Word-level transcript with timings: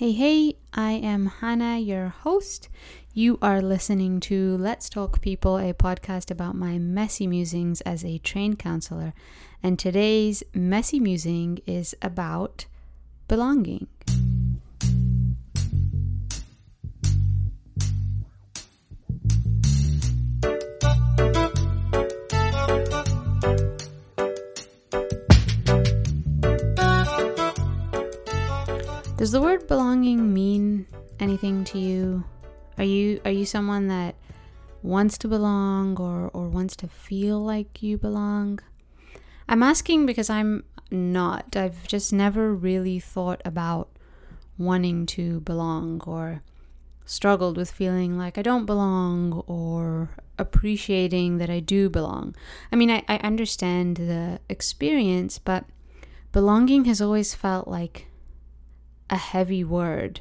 Hey, 0.00 0.12
hey, 0.12 0.54
I 0.72 0.92
am 0.92 1.26
Hannah, 1.26 1.76
your 1.78 2.08
host. 2.08 2.70
You 3.12 3.38
are 3.42 3.60
listening 3.60 4.18
to 4.20 4.56
Let's 4.56 4.88
Talk 4.88 5.20
People, 5.20 5.58
a 5.58 5.74
podcast 5.74 6.30
about 6.30 6.54
my 6.54 6.78
messy 6.78 7.26
musings 7.26 7.82
as 7.82 8.02
a 8.02 8.16
trained 8.16 8.58
counselor. 8.58 9.12
And 9.62 9.78
today's 9.78 10.42
messy 10.54 11.00
musing 11.00 11.60
is 11.66 11.94
about 12.00 12.64
belonging. 13.28 13.88
Does 29.20 29.32
the 29.32 29.42
word 29.42 29.66
belonging 29.66 30.32
mean 30.32 30.86
anything 31.18 31.62
to 31.64 31.78
you? 31.78 32.24
Are 32.78 32.84
you 32.84 33.20
are 33.26 33.30
you 33.30 33.44
someone 33.44 33.88
that 33.88 34.14
wants 34.82 35.18
to 35.18 35.28
belong 35.28 35.98
or 35.98 36.30
or 36.32 36.48
wants 36.48 36.74
to 36.76 36.88
feel 36.88 37.38
like 37.38 37.82
you 37.82 37.98
belong? 37.98 38.60
I'm 39.46 39.62
asking 39.62 40.06
because 40.06 40.30
I'm 40.30 40.64
not. 40.90 41.54
I've 41.54 41.86
just 41.86 42.14
never 42.14 42.54
really 42.54 42.98
thought 42.98 43.42
about 43.44 43.90
wanting 44.56 45.04
to 45.08 45.40
belong 45.40 46.00
or 46.06 46.42
struggled 47.04 47.58
with 47.58 47.70
feeling 47.70 48.16
like 48.16 48.38
I 48.38 48.42
don't 48.42 48.64
belong 48.64 49.44
or 49.46 50.12
appreciating 50.38 51.36
that 51.36 51.50
I 51.50 51.60
do 51.60 51.90
belong. 51.90 52.34
I 52.72 52.76
mean, 52.76 52.90
I, 52.90 53.02
I 53.06 53.16
understand 53.16 53.98
the 53.98 54.40
experience, 54.48 55.38
but 55.38 55.66
belonging 56.32 56.86
has 56.86 57.02
always 57.02 57.34
felt 57.34 57.68
like 57.68 58.06
a 59.10 59.16
heavy 59.16 59.64
word. 59.64 60.20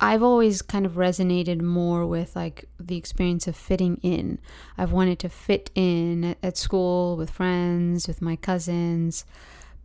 I've 0.00 0.22
always 0.22 0.62
kind 0.62 0.86
of 0.86 0.92
resonated 0.92 1.60
more 1.60 2.06
with 2.06 2.36
like 2.36 2.64
the 2.78 2.96
experience 2.96 3.46
of 3.46 3.56
fitting 3.56 3.98
in. 4.02 4.38
I've 4.76 4.92
wanted 4.92 5.18
to 5.20 5.28
fit 5.28 5.70
in 5.74 6.36
at 6.42 6.56
school 6.56 7.16
with 7.16 7.30
friends, 7.30 8.06
with 8.06 8.22
my 8.22 8.36
cousins, 8.36 9.24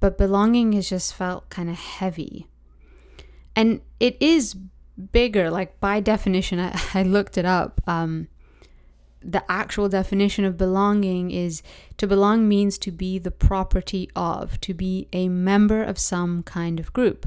but 0.00 0.18
belonging 0.18 0.72
has 0.72 0.88
just 0.88 1.14
felt 1.14 1.48
kind 1.48 1.70
of 1.70 1.76
heavy. 1.76 2.48
And 3.54 3.80
it 3.98 4.16
is 4.20 4.54
bigger, 5.12 5.50
like 5.50 5.78
by 5.80 6.00
definition, 6.00 6.58
I, 6.58 6.80
I 6.94 7.02
looked 7.02 7.38
it 7.38 7.44
up. 7.44 7.80
Um, 7.86 8.28
the 9.22 9.44
actual 9.50 9.88
definition 9.88 10.44
of 10.44 10.56
belonging 10.56 11.30
is 11.30 11.62
to 11.98 12.06
belong 12.06 12.48
means 12.48 12.78
to 12.78 12.90
be 12.90 13.18
the 13.18 13.30
property 13.30 14.10
of, 14.16 14.60
to 14.62 14.72
be 14.74 15.08
a 15.12 15.28
member 15.28 15.82
of 15.82 15.98
some 15.98 16.42
kind 16.42 16.80
of 16.80 16.92
group 16.92 17.26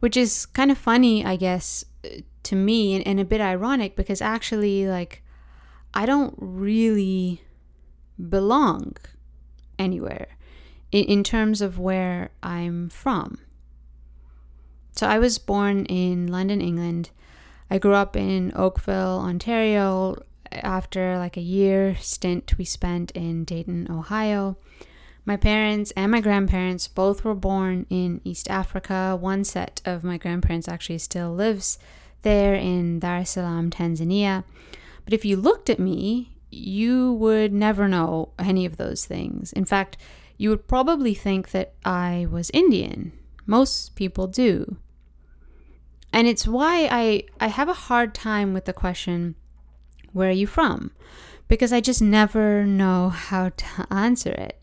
which 0.00 0.16
is 0.16 0.46
kind 0.46 0.70
of 0.70 0.78
funny, 0.78 1.24
I 1.24 1.36
guess, 1.36 1.84
uh, 2.04 2.20
to 2.44 2.56
me 2.56 2.94
and, 2.94 3.06
and 3.06 3.20
a 3.20 3.24
bit 3.24 3.40
ironic 3.40 3.96
because 3.96 4.22
actually, 4.22 4.86
like, 4.86 5.22
I 5.94 6.06
don't 6.06 6.34
really 6.38 7.42
belong 8.28 8.96
anywhere 9.78 10.38
in, 10.92 11.04
in 11.04 11.24
terms 11.24 11.60
of 11.60 11.78
where 11.78 12.30
I'm 12.42 12.88
from. 12.88 13.38
So 14.92 15.06
I 15.06 15.18
was 15.18 15.38
born 15.38 15.84
in 15.86 16.26
London, 16.26 16.60
England. 16.60 17.10
I 17.70 17.78
grew 17.78 17.94
up 17.94 18.16
in 18.16 18.52
Oakville, 18.56 19.20
Ontario. 19.20 20.22
After 20.50 21.18
like 21.18 21.36
a 21.36 21.42
year 21.42 21.94
stint 22.00 22.56
we 22.56 22.64
spent 22.64 23.10
in 23.10 23.44
Dayton, 23.44 23.86
Ohio. 23.90 24.56
My 25.28 25.36
parents 25.36 25.92
and 25.94 26.10
my 26.10 26.22
grandparents 26.22 26.88
both 26.88 27.22
were 27.22 27.34
born 27.34 27.84
in 27.90 28.22
East 28.24 28.48
Africa. 28.48 29.14
One 29.14 29.44
set 29.44 29.82
of 29.84 30.02
my 30.02 30.16
grandparents 30.16 30.68
actually 30.68 30.96
still 30.96 31.34
lives 31.34 31.78
there 32.22 32.54
in 32.54 32.98
Dar 32.98 33.18
es 33.18 33.32
Salaam, 33.32 33.68
Tanzania. 33.68 34.44
But 35.04 35.12
if 35.12 35.26
you 35.26 35.36
looked 35.36 35.68
at 35.68 35.78
me, 35.78 36.38
you 36.50 37.12
would 37.12 37.52
never 37.52 37.86
know 37.86 38.30
any 38.38 38.64
of 38.64 38.78
those 38.78 39.04
things. 39.04 39.52
In 39.52 39.66
fact, 39.66 39.98
you 40.38 40.48
would 40.48 40.66
probably 40.66 41.12
think 41.12 41.50
that 41.50 41.74
I 41.84 42.26
was 42.30 42.50
Indian. 42.54 43.12
Most 43.44 43.96
people 43.96 44.28
do. 44.28 44.78
And 46.10 46.26
it's 46.26 46.48
why 46.48 46.88
I, 46.90 47.24
I 47.38 47.48
have 47.48 47.68
a 47.68 47.74
hard 47.74 48.14
time 48.14 48.54
with 48.54 48.64
the 48.64 48.72
question, 48.72 49.34
where 50.14 50.30
are 50.30 50.32
you 50.32 50.46
from? 50.46 50.90
Because 51.48 51.70
I 51.70 51.82
just 51.82 52.00
never 52.00 52.64
know 52.64 53.10
how 53.10 53.50
to 53.50 53.86
answer 53.90 54.30
it. 54.30 54.58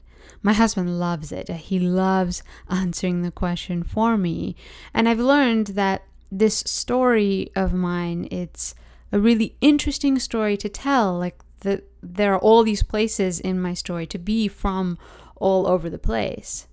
My 0.46 0.54
husband 0.54 1.00
loves 1.00 1.32
it. 1.32 1.50
He 1.50 1.80
loves 1.80 2.44
answering 2.70 3.24
the 3.24 3.32
question 3.32 3.82
for 3.82 4.16
me. 4.16 4.56
And 4.94 5.10
I've 5.10 5.20
learned 5.20 5.70
that 5.70 6.04
this 6.32 6.58
story 6.58 7.50
of 7.56 7.74
mine, 7.74 8.28
it's 8.30 8.76
a 9.12 9.20
really 9.20 9.56
interesting 9.60 10.20
story 10.20 10.56
to 10.58 10.70
tell. 10.70 11.18
Like 11.18 11.40
that 11.62 11.86
there 12.04 12.32
are 12.36 12.38
all 12.38 12.62
these 12.62 12.84
places 12.84 13.40
in 13.40 13.60
my 13.60 13.74
story 13.74 14.06
to 14.06 14.20
be 14.20 14.48
from 14.48 15.00
all 15.38 15.66
over 15.66 15.90
the 15.90 15.98
place. 15.98 16.68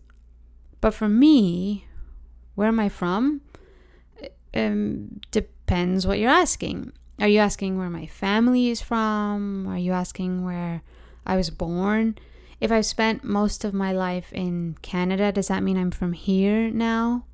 But 0.83 0.93
for 0.93 1.09
me, 1.09 1.87
where 2.55 2.69
am 2.69 2.79
I 2.79 2.91
from? 2.91 3.41
Um, 4.53 5.23
depends 5.31 6.07
what 6.07 6.19
you're 6.19 6.29
asking. 6.29 6.93
Are 7.19 7.29
you 7.29 7.39
asking 7.39 7.79
where 7.79 7.89
my 7.89 8.05
family 8.05 8.69
is 8.69 8.83
from? 8.83 9.67
Are 9.67 9.79
you 9.79 9.93
asking 9.93 10.45
where 10.45 10.83
I 11.25 11.37
was 11.37 11.49
born? 11.49 12.17
If 12.63 12.71
I've 12.71 12.87
spent 12.87 13.25
most 13.25 13.65
of 13.65 13.75
my 13.75 13.93
life 13.93 14.33
in 14.33 14.77
Canada, 14.83 15.33
does 15.33 15.49
that 15.49 15.65
mean 15.65 15.77
I'm 15.77 15.91
from 15.91 16.13
here 16.13 16.71
now? 16.71 17.25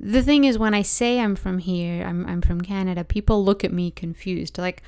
The 0.00 0.24
thing 0.24 0.42
is, 0.42 0.58
when 0.58 0.74
I 0.74 0.82
say 0.82 1.20
I'm 1.20 1.36
from 1.36 1.58
here, 1.58 2.04
I'm, 2.04 2.26
I'm 2.26 2.40
from 2.40 2.60
Canada, 2.60 3.04
people 3.04 3.44
look 3.44 3.62
at 3.62 3.72
me 3.72 3.92
confused. 3.92 4.58
Like, 4.58 4.82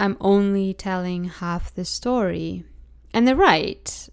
I'm 0.00 0.16
only 0.18 0.72
telling 0.72 1.24
half 1.24 1.74
the 1.74 1.84
story. 1.84 2.64
And 3.12 3.28
they're 3.28 3.36
right. 3.36 4.08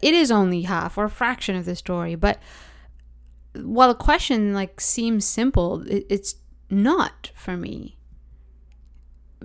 It 0.00 0.14
is 0.14 0.30
only 0.30 0.62
half 0.62 0.96
or 0.96 1.04
a 1.04 1.10
fraction 1.10 1.54
of 1.54 1.66
the 1.66 1.76
story. 1.76 2.14
But 2.14 2.38
while 3.54 3.88
the 3.88 3.94
question 3.94 4.54
like 4.54 4.80
seems 4.80 5.26
simple, 5.26 5.84
it's 5.86 6.36
not 6.70 7.30
for 7.34 7.58
me 7.58 7.98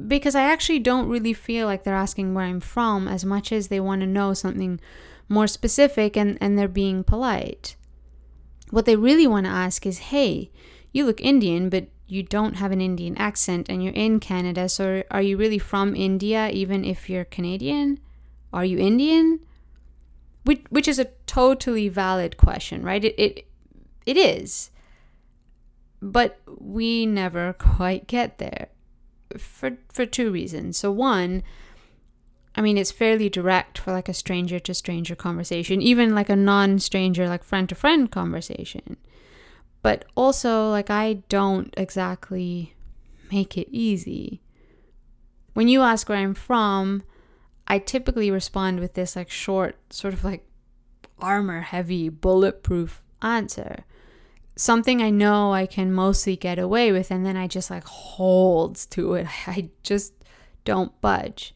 because 0.07 0.35
I 0.35 0.43
actually 0.43 0.79
don't 0.79 1.09
really 1.09 1.33
feel 1.33 1.65
like 1.67 1.83
they're 1.83 1.95
asking 1.95 2.33
where 2.33 2.45
I'm 2.45 2.59
from 2.59 3.07
as 3.07 3.25
much 3.25 3.51
as 3.51 3.67
they 3.67 3.79
want 3.79 4.01
to 4.01 4.07
know 4.07 4.33
something 4.33 4.79
more 5.29 5.47
specific 5.47 6.15
and, 6.15 6.37
and 6.39 6.57
they're 6.57 6.67
being 6.67 7.03
polite. 7.03 7.75
What 8.69 8.85
they 8.85 8.95
really 8.95 9.27
want 9.27 9.45
to 9.45 9.51
ask 9.51 9.85
is 9.85 9.97
hey, 9.97 10.51
you 10.91 11.05
look 11.05 11.21
Indian, 11.21 11.69
but 11.69 11.87
you 12.07 12.23
don't 12.23 12.55
have 12.55 12.71
an 12.71 12.81
Indian 12.81 13.17
accent 13.17 13.67
and 13.69 13.83
you're 13.83 13.93
in 13.93 14.19
Canada, 14.19 14.69
so 14.69 15.03
are 15.11 15.21
you 15.21 15.37
really 15.37 15.59
from 15.59 15.95
India 15.95 16.49
even 16.49 16.85
if 16.85 17.09
you're 17.09 17.25
Canadian? 17.25 17.99
Are 18.53 18.65
you 18.65 18.77
Indian? 18.77 19.41
Which, 20.43 20.63
which 20.69 20.87
is 20.87 20.99
a 20.99 21.09
totally 21.25 21.89
valid 21.89 22.37
question, 22.37 22.83
right? 22.83 23.03
It, 23.03 23.15
it, 23.19 23.47
it 24.05 24.15
is. 24.15 24.71
But 26.01 26.39
we 26.47 27.05
never 27.05 27.53
quite 27.53 28.07
get 28.07 28.37
there 28.37 28.69
for 29.37 29.77
for 29.91 30.05
two 30.05 30.31
reasons. 30.31 30.77
So 30.77 30.91
one, 30.91 31.43
I 32.55 32.61
mean, 32.61 32.77
it's 32.77 32.91
fairly 32.91 33.29
direct 33.29 33.77
for 33.77 33.91
like 33.91 34.09
a 34.09 34.13
stranger 34.13 34.59
to 34.59 34.73
stranger 34.73 35.15
conversation, 35.15 35.81
even 35.81 36.15
like 36.15 36.29
a 36.29 36.35
non-stranger, 36.35 37.27
like 37.27 37.43
friend 37.43 37.67
to 37.69 37.75
friend 37.75 38.11
conversation. 38.11 38.97
But 39.81 40.05
also, 40.15 40.69
like 40.69 40.89
I 40.89 41.23
don't 41.29 41.73
exactly 41.77 42.75
make 43.31 43.57
it 43.57 43.67
easy. 43.71 44.41
When 45.53 45.67
you 45.67 45.81
ask 45.81 46.07
where 46.07 46.17
I'm 46.17 46.33
from, 46.33 47.03
I 47.67 47.79
typically 47.79 48.31
respond 48.31 48.79
with 48.79 48.93
this 48.93 49.15
like 49.15 49.29
short, 49.29 49.77
sort 49.91 50.13
of 50.13 50.23
like 50.23 50.47
armor 51.19 51.61
heavy, 51.61 52.09
bulletproof 52.09 53.03
answer 53.21 53.85
something 54.57 55.01
I 55.01 55.09
know 55.09 55.53
I 55.53 55.65
can 55.65 55.93
mostly 55.93 56.35
get 56.35 56.59
away 56.59 56.91
with, 56.91 57.11
and 57.11 57.25
then 57.25 57.37
I 57.37 57.47
just 57.47 57.69
like 57.69 57.85
hold 57.85 58.75
to 58.91 59.13
it. 59.13 59.27
I 59.47 59.69
just 59.83 60.13
don't 60.65 60.99
budge. 60.99 61.55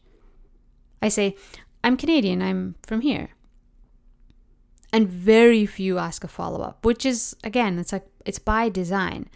I 1.02 1.08
say, 1.08 1.36
I'm 1.84 1.96
Canadian, 1.96 2.40
I'm 2.40 2.76
from 2.82 3.00
here. 3.00 3.30
And 4.92 5.08
very 5.08 5.66
few 5.66 5.98
ask 5.98 6.22
a 6.22 6.28
follow 6.28 6.60
up, 6.60 6.84
which 6.84 7.04
is, 7.04 7.34
again, 7.42 7.78
it's 7.78 7.92
like, 7.92 8.06
it's 8.24 8.38
by 8.38 8.68
design. 8.68 9.28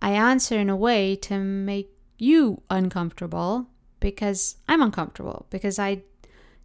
I 0.00 0.10
answer 0.12 0.56
in 0.58 0.70
a 0.70 0.76
way 0.76 1.16
to 1.16 1.38
make 1.38 1.90
you 2.18 2.62
uncomfortable 2.70 3.68
because 4.00 4.56
I'm 4.68 4.82
uncomfortable, 4.82 5.46
because 5.50 5.78
I 5.78 6.02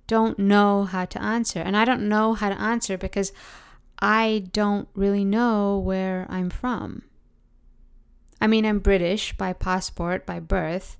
don't 0.07 0.37
know 0.37 0.83
how 0.83 1.05
to 1.05 1.21
answer. 1.21 1.59
And 1.59 1.75
I 1.75 1.85
don't 1.85 2.07
know 2.07 2.33
how 2.33 2.49
to 2.49 2.59
answer 2.59 2.97
because 2.97 3.31
I 4.03 4.43
don't 4.51 4.89
really 4.95 5.23
know 5.23 5.79
where 5.79 6.27
I'm 6.29 6.49
from. 6.49 7.03
I 8.41 8.47
mean, 8.47 8.65
I'm 8.65 8.79
British 8.79 9.31
by 9.37 9.53
passport, 9.53 10.25
by 10.25 10.41
birth, 10.41 10.97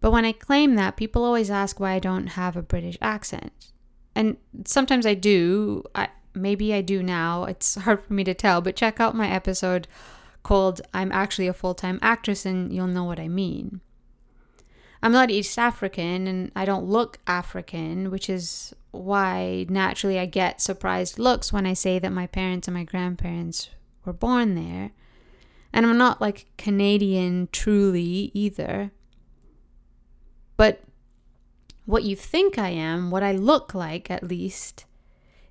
but 0.00 0.12
when 0.12 0.24
I 0.24 0.32
claim 0.32 0.74
that, 0.76 0.96
people 0.96 1.24
always 1.24 1.50
ask 1.50 1.78
why 1.78 1.92
I 1.92 1.98
don't 1.98 2.28
have 2.28 2.56
a 2.56 2.62
British 2.62 2.96
accent. 3.02 3.52
And 4.14 4.38
sometimes 4.64 5.04
I 5.04 5.12
do. 5.12 5.84
I, 5.94 6.08
maybe 6.32 6.72
I 6.72 6.80
do 6.80 7.02
now. 7.02 7.44
It's 7.44 7.74
hard 7.82 8.02
for 8.02 8.14
me 8.14 8.24
to 8.24 8.32
tell, 8.32 8.62
but 8.62 8.76
check 8.76 8.98
out 8.98 9.14
my 9.14 9.28
episode 9.28 9.86
called 10.42 10.80
I'm 10.94 11.12
actually 11.12 11.48
a 11.48 11.52
full 11.52 11.74
time 11.74 11.98
actress, 12.00 12.46
and 12.46 12.72
you'll 12.72 12.86
know 12.86 13.04
what 13.04 13.20
I 13.20 13.28
mean. 13.28 13.82
I'm 15.02 15.12
not 15.12 15.30
East 15.30 15.58
African 15.58 16.26
and 16.26 16.50
I 16.56 16.64
don't 16.64 16.86
look 16.86 17.18
African, 17.26 18.10
which 18.10 18.28
is 18.28 18.74
why 18.90 19.66
naturally 19.68 20.18
I 20.18 20.26
get 20.26 20.60
surprised 20.60 21.18
looks 21.18 21.52
when 21.52 21.66
I 21.66 21.74
say 21.74 21.98
that 21.98 22.12
my 22.12 22.26
parents 22.26 22.66
and 22.66 22.74
my 22.74 22.84
grandparents 22.84 23.70
were 24.04 24.12
born 24.12 24.54
there. 24.54 24.90
And 25.72 25.86
I'm 25.86 25.98
not 25.98 26.20
like 26.20 26.46
Canadian 26.56 27.48
truly 27.52 28.30
either. 28.34 28.90
But 30.56 30.82
what 31.84 32.02
you 32.02 32.16
think 32.16 32.58
I 32.58 32.70
am, 32.70 33.10
what 33.10 33.22
I 33.22 33.32
look 33.32 33.74
like 33.74 34.10
at 34.10 34.24
least, 34.24 34.86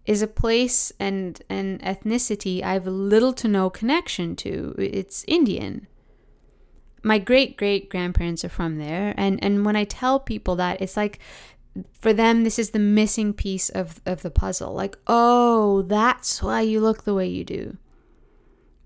is 0.05 0.21
a 0.21 0.27
place 0.27 0.91
and 0.99 1.41
an 1.49 1.79
ethnicity 1.79 2.63
I 2.63 2.73
have 2.73 2.87
little 2.87 3.33
to 3.33 3.47
no 3.47 3.69
connection 3.69 4.35
to. 4.37 4.75
It's 4.77 5.23
Indian 5.27 5.87
my 7.03 7.19
great 7.19 7.57
great 7.57 7.89
grandparents 7.89 8.43
are 8.43 8.49
from 8.49 8.77
there. 8.77 9.13
And 9.17 9.43
and 9.43 9.65
when 9.65 9.75
i 9.75 9.83
tell 9.83 10.19
people 10.19 10.55
that 10.55 10.81
it's 10.81 10.97
like 10.97 11.19
for 11.93 12.11
them 12.11 12.43
this 12.43 12.57
is 12.57 12.71
the 12.71 12.79
missing 12.79 13.33
piece 13.33 13.69
of 13.69 14.01
of 14.05 14.21
the 14.21 14.31
puzzle. 14.31 14.73
Like 14.73 14.97
oh 15.07 15.83
that's 15.83 16.41
why 16.41 16.61
you 16.61 16.79
look 16.79 17.03
the 17.03 17.13
way 17.13 17.27
you 17.27 17.43
do. 17.43 17.77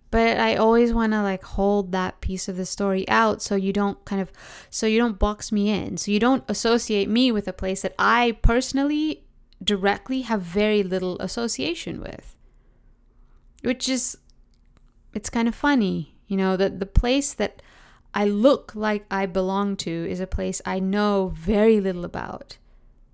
But 0.09 0.37
i 0.39 0.55
always 0.55 0.93
want 0.93 1.13
to 1.13 1.21
like 1.21 1.43
hold 1.43 1.91
that 1.91 2.19
piece 2.21 2.47
of 2.49 2.57
the 2.57 2.65
story 2.65 3.07
out 3.07 3.41
so 3.41 3.55
you 3.55 3.71
don't 3.71 4.03
kind 4.05 4.21
of 4.21 4.31
so 4.69 4.85
you 4.85 4.99
don't 4.99 5.19
box 5.19 5.51
me 5.51 5.69
in. 5.69 5.97
So 5.97 6.11
you 6.11 6.19
don't 6.19 6.43
associate 6.47 7.09
me 7.09 7.31
with 7.31 7.47
a 7.47 7.53
place 7.53 7.81
that 7.81 7.95
i 7.97 8.37
personally 8.41 9.23
directly 9.63 10.21
have 10.21 10.41
very 10.41 10.83
little 10.83 11.19
association 11.19 12.01
with. 12.01 12.35
Which 13.63 13.87
is 13.87 14.17
it's 15.13 15.29
kind 15.29 15.47
of 15.47 15.53
funny 15.53 16.15
you 16.31 16.37
know 16.37 16.55
that 16.55 16.79
the 16.79 16.85
place 16.85 17.33
that 17.33 17.61
I 18.13 18.25
look 18.25 18.73
like 18.75 19.05
I 19.09 19.25
belong 19.25 19.77
to 19.77 20.09
is 20.09 20.19
a 20.19 20.27
place 20.27 20.61
I 20.65 20.79
know 20.79 21.31
very 21.35 21.79
little 21.79 22.05
about. 22.05 22.57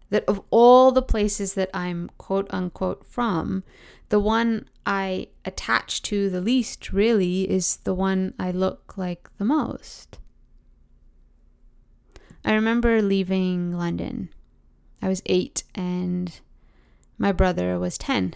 That 0.09 0.23
of 0.25 0.41
all 0.49 0.91
the 0.91 1.01
places 1.01 1.53
that 1.55 1.69
I'm 1.73 2.09
quote 2.17 2.47
unquote 2.49 3.05
from, 3.05 3.63
the 4.09 4.19
one 4.19 4.69
I 4.85 5.27
attach 5.43 6.01
to 6.03 6.29
the 6.29 6.41
least 6.41 6.93
really 6.93 7.49
is 7.49 7.77
the 7.77 7.93
one 7.93 8.33
I 8.39 8.51
look 8.51 8.97
like 8.97 9.29
the 9.37 9.45
most. 9.45 10.19
I 12.45 12.53
remember 12.53 13.01
leaving 13.01 13.77
London. 13.77 14.29
I 15.01 15.09
was 15.09 15.21
eight 15.25 15.63
and 15.75 16.39
my 17.17 17.31
brother 17.31 17.77
was 17.77 17.97
10. 17.97 18.33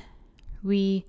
We 0.62 1.06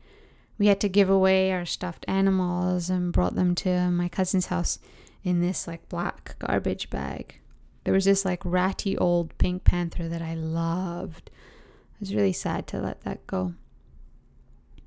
we 0.58 0.69
had 0.69 0.81
to 0.81 0.88
give 0.88 1.10
away 1.10 1.50
our 1.50 1.66
stuffed 1.66 2.04
animals 2.06 2.88
and 2.88 3.12
brought 3.12 3.34
them 3.34 3.56
to 3.56 3.90
my 3.90 4.08
cousin's 4.08 4.46
house 4.46 4.78
in 5.25 5.41
this 5.41 5.67
like 5.67 5.89
black 5.89 6.37
garbage 6.39 6.91
bag. 6.91 7.39
There 7.85 7.95
was 7.95 8.05
this 8.05 8.25
like 8.25 8.45
ratty 8.45 8.97
old 8.97 9.37
Pink 9.39 9.65
Panther 9.65 10.09
that 10.09 10.23
I 10.23 10.35
loved. 10.35 11.31
I 11.35 11.97
was 12.01 12.15
really 12.15 12.33
sad 12.33 12.67
to 12.69 12.79
let 12.79 13.03
that 13.03 13.27
go. 13.27 13.55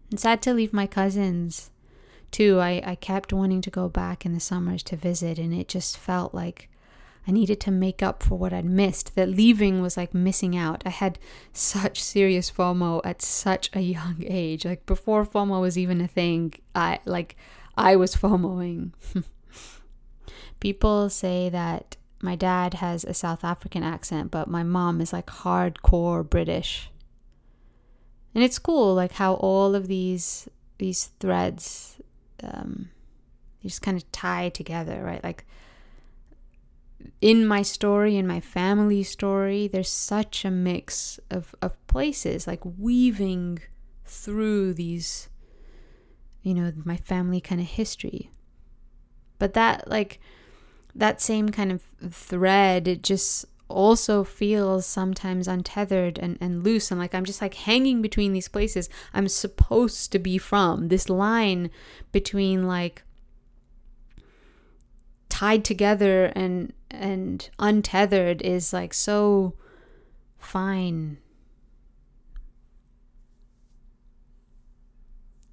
And 0.09 0.19
sad 0.19 0.41
to 0.43 0.53
leave 0.53 0.73
my 0.73 0.87
cousins 0.87 1.71
too. 2.31 2.59
I, 2.59 2.81
I 2.85 2.95
kept 2.95 3.33
wanting 3.33 3.61
to 3.61 3.69
go 3.69 3.89
back 3.89 4.25
in 4.25 4.33
the 4.33 4.39
summers 4.39 4.83
to 4.83 4.95
visit, 4.95 5.39
and 5.39 5.53
it 5.53 5.67
just 5.67 5.97
felt 5.97 6.33
like 6.33 6.69
I 7.27 7.31
needed 7.31 7.59
to 7.61 7.71
make 7.71 8.03
up 8.03 8.21
for 8.21 8.37
what 8.37 8.53
I'd 8.53 8.65
missed. 8.65 9.15
That 9.15 9.29
leaving 9.29 9.81
was 9.81 9.97
like 9.97 10.13
missing 10.13 10.55
out. 10.55 10.83
I 10.85 10.89
had 10.89 11.17
such 11.53 12.03
serious 12.03 12.51
FOMO 12.51 13.01
at 13.03 13.21
such 13.21 13.69
a 13.73 13.79
young 13.79 14.23
age. 14.25 14.65
Like 14.65 14.85
before 14.85 15.25
FOMO 15.25 15.59
was 15.61 15.77
even 15.77 16.01
a 16.01 16.07
thing, 16.07 16.53
I 16.73 16.99
like 17.05 17.35
I 17.77 17.95
was 17.95 18.15
FOMOing. 18.15 18.91
People 20.65 21.11
say 21.11 21.47
that 21.49 21.95
my 22.23 22.35
dad 22.35 22.73
has 22.73 23.03
a 23.03 23.13
South 23.13 23.43
African 23.43 23.83
accent, 23.83 24.31
but 24.31 24.47
my 24.47 24.63
mom 24.63 24.99
is 24.99 25.13
like 25.13 25.27
hardcore 25.27 26.27
British. 26.27 26.89
And 28.33 28.43
it's 28.43 28.57
cool, 28.57 28.95
like 28.95 29.11
how 29.11 29.35
all 29.35 29.75
of 29.75 29.87
these 29.87 30.49
these 30.79 31.11
threads 31.19 32.01
um, 32.41 32.89
just 33.61 33.83
kind 33.83 33.95
of 33.95 34.11
tie 34.11 34.49
together, 34.49 35.03
right? 35.03 35.23
Like 35.23 35.45
in 37.21 37.45
my 37.45 37.61
story, 37.61 38.17
in 38.17 38.25
my 38.25 38.39
family 38.39 39.03
story, 39.03 39.67
there's 39.67 39.91
such 39.91 40.45
a 40.45 40.49
mix 40.49 41.19
of, 41.29 41.53
of 41.61 41.85
places, 41.85 42.47
like 42.47 42.61
weaving 42.65 43.59
through 44.03 44.73
these, 44.73 45.29
you 46.41 46.55
know, 46.55 46.73
my 46.83 46.97
family 46.97 47.39
kind 47.39 47.61
of 47.61 47.67
history. 47.67 48.31
But 49.37 49.53
that, 49.53 49.87
like, 49.87 50.19
that 50.95 51.21
same 51.21 51.49
kind 51.49 51.71
of 51.71 51.81
thread, 52.09 52.87
it 52.87 53.03
just 53.03 53.45
also 53.67 54.23
feels 54.23 54.85
sometimes 54.85 55.47
untethered 55.47 56.19
and, 56.19 56.37
and 56.39 56.63
loose 56.63 56.91
and 56.91 56.99
like 56.99 57.15
I'm 57.15 57.25
just 57.25 57.41
like 57.41 57.55
hanging 57.55 58.01
between 58.01 58.31
these 58.31 58.47
places 58.47 58.89
I'm 59.13 59.27
supposed 59.27 60.11
to 60.11 60.19
be 60.19 60.37
from. 60.37 60.87
This 60.87 61.09
line 61.09 61.71
between 62.11 62.67
like 62.67 63.03
tied 65.29 65.65
together 65.65 66.31
and 66.35 66.73
and 66.91 67.49
untethered 67.59 68.41
is 68.41 68.71
like 68.71 68.93
so 68.93 69.55
fine. 70.37 71.17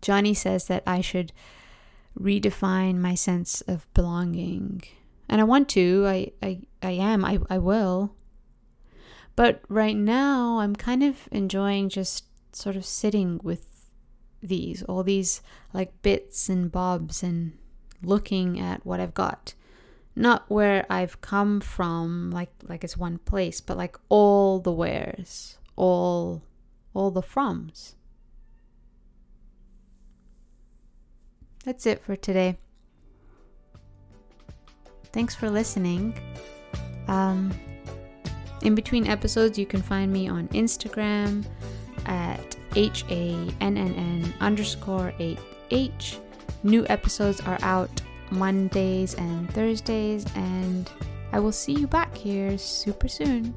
Johnny 0.03 0.35
says 0.35 0.67
that 0.67 0.83
I 0.87 1.01
should 1.01 1.33
redefine 2.19 2.97
my 2.97 3.15
sense 3.15 3.63
of 3.63 3.93
belonging 3.95 4.83
and 5.33 5.41
I 5.41 5.45
want 5.45 5.71
to. 5.71 6.05
I 6.07 6.31
I, 6.43 6.61
I 6.83 6.91
am. 6.91 7.25
I, 7.25 7.39
I 7.49 7.57
will. 7.57 8.15
But 9.35 9.63
right 9.67 9.97
now, 9.97 10.59
I'm 10.59 10.77
kind 10.77 11.03
of 11.03 11.27
enjoying 11.33 11.89
just 11.89 12.27
sort 12.53 12.77
of 12.77 12.85
sitting 12.85 13.41
with 13.43 13.87
these, 14.43 14.83
all 14.83 15.03
these 15.03 15.41
like 15.73 16.03
bits 16.03 16.51
and 16.51 16.71
bobs, 16.71 17.23
and 17.23 17.57
looking 18.03 18.61
at 18.61 18.85
what 18.85 19.01
I've 19.01 19.15
got. 19.15 19.55
Not 20.15 20.45
where 20.51 20.85
I've 20.91 21.23
come 21.23 21.63
from, 21.63 22.31
like 22.31 22.53
like 22.65 22.85
it's 22.85 22.99
one 22.99 23.17
place, 23.17 23.63
but 23.63 23.79
like 23.79 23.97
all 24.11 24.61
the 24.61 24.71
wheres, 24.71 25.57
all 25.77 26.43
all 26.93 27.11
the 27.11 27.23
froms. 27.23 27.95
That's 31.65 31.87
it 31.87 32.03
for 32.03 32.17
today. 32.17 32.59
Thanks 35.13 35.35
for 35.35 35.51
listening. 35.51 36.19
Um, 37.09 37.53
in 38.63 38.75
between 38.75 39.07
episodes, 39.07 39.59
you 39.59 39.67
can 39.67 39.83
find 39.83 40.13
me 40.13 40.29
on 40.29 40.49
Instagram 40.49 41.45
at 42.07 42.57
H 42.75 43.05
A 43.11 43.33
N 43.61 43.77
N 43.77 43.95
N 43.95 44.35
underscore 44.41 45.13
8H. 45.19 46.19
New 46.63 46.87
episodes 46.89 47.41
are 47.41 47.59
out 47.63 48.01
Mondays 48.31 49.15
and 49.15 49.53
Thursdays, 49.53 50.25
and 50.35 50.91
I 51.33 51.41
will 51.41 51.53
see 51.53 51.73
you 51.73 51.87
back 51.87 52.17
here 52.17 52.57
super 52.57 53.09
soon. 53.09 53.55